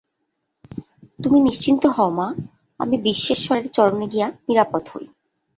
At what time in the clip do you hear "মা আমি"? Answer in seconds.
2.09-2.95